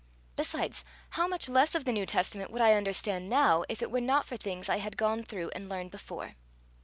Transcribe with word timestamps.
Besides, 0.35 0.83
how 1.11 1.27
much 1.27 1.47
less 1.47 1.75
of 1.75 1.85
the 1.85 1.91
New 1.93 2.07
Testament 2.07 2.49
would 2.49 2.59
I 2.59 2.73
understand 2.73 3.29
now, 3.29 3.63
if 3.69 3.83
it 3.83 3.91
were 3.91 4.01
not 4.01 4.25
for 4.25 4.35
things 4.35 4.67
I 4.67 4.77
had 4.77 4.97
gone 4.97 5.21
through 5.23 5.51
and 5.53 5.69
learned 5.69 5.91
before!" 5.91 6.33